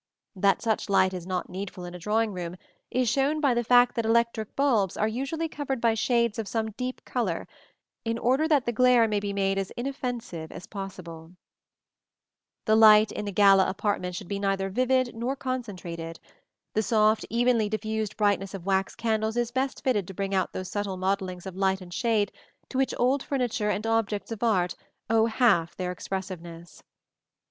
[0.35, 2.57] That such light is not needful in a drawing room
[2.89, 6.71] is shown by the fact that electric bulbs are usually covered by shades of some
[6.71, 7.47] deep color,
[8.03, 11.33] in order that the glare may be made as inoffensive as possible.
[12.65, 12.65] [Illustration: PLATE XXXVI.
[12.65, 15.35] SALON, PALACE OF FONTAINEBLEAU.] The light in a gala apartment should be neither vivid nor
[15.35, 16.19] concentrated:
[16.73, 20.71] the soft, evenly diffused brightness of wax candles is best fitted to bring out those
[20.71, 22.31] subtle modellings of light and shade
[22.69, 24.73] to which old furniture and objects of art
[25.11, 26.81] owe half their expressiveness.